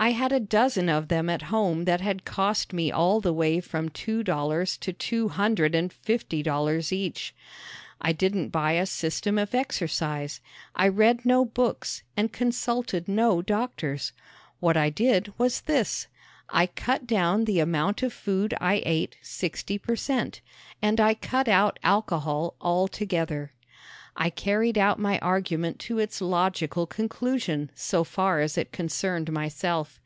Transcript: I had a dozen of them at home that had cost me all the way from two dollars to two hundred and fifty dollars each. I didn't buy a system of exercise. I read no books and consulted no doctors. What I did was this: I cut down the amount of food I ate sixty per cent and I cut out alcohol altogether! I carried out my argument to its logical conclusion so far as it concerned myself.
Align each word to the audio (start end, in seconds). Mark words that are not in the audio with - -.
I 0.00 0.10
had 0.10 0.30
a 0.30 0.38
dozen 0.38 0.88
of 0.88 1.08
them 1.08 1.28
at 1.28 1.42
home 1.50 1.84
that 1.84 2.00
had 2.00 2.24
cost 2.24 2.72
me 2.72 2.92
all 2.92 3.20
the 3.20 3.32
way 3.32 3.58
from 3.58 3.88
two 3.88 4.22
dollars 4.22 4.76
to 4.78 4.92
two 4.92 5.28
hundred 5.28 5.74
and 5.74 5.92
fifty 5.92 6.40
dollars 6.40 6.92
each. 6.92 7.34
I 8.00 8.12
didn't 8.12 8.50
buy 8.50 8.74
a 8.74 8.86
system 8.86 9.38
of 9.38 9.56
exercise. 9.56 10.40
I 10.76 10.86
read 10.86 11.26
no 11.26 11.44
books 11.44 12.04
and 12.16 12.32
consulted 12.32 13.08
no 13.08 13.42
doctors. 13.42 14.12
What 14.60 14.76
I 14.76 14.88
did 14.88 15.32
was 15.36 15.62
this: 15.62 16.06
I 16.48 16.68
cut 16.68 17.04
down 17.08 17.44
the 17.44 17.58
amount 17.58 18.04
of 18.04 18.12
food 18.12 18.54
I 18.60 18.80
ate 18.86 19.16
sixty 19.20 19.78
per 19.78 19.96
cent 19.96 20.40
and 20.80 21.00
I 21.00 21.14
cut 21.14 21.48
out 21.48 21.80
alcohol 21.82 22.54
altogether! 22.60 23.52
I 24.20 24.30
carried 24.30 24.76
out 24.76 24.98
my 24.98 25.20
argument 25.20 25.78
to 25.82 26.00
its 26.00 26.20
logical 26.20 26.88
conclusion 26.88 27.70
so 27.76 28.02
far 28.02 28.40
as 28.40 28.58
it 28.58 28.72
concerned 28.72 29.30
myself. 29.30 30.00